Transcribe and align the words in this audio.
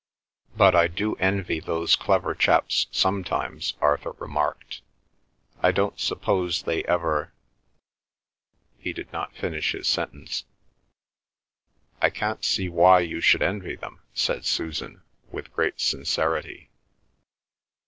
"But 0.57 0.73
I 0.75 0.87
do 0.87 1.13
envy 1.17 1.59
those 1.59 1.95
clever 1.95 2.33
chaps 2.33 2.87
sometimes," 2.91 3.75
Arthur 3.79 4.13
remarked. 4.13 4.81
"I 5.61 5.71
don't 5.71 5.99
suppose 5.99 6.63
they 6.63 6.83
ever..." 6.85 7.33
He 8.83 8.93
did 8.93 9.13
not 9.13 9.35
finish 9.35 9.73
his 9.73 9.87
sentence. 9.87 10.45
"I 12.01 12.09
can't 12.09 12.43
see 12.43 12.67
why 12.67 13.01
you 13.01 13.21
should 13.21 13.43
envy 13.43 13.75
them," 13.75 13.99
said 14.11 14.43
Susan, 14.45 15.03
with 15.31 15.53
great 15.53 15.79
sincerity. 15.79 16.71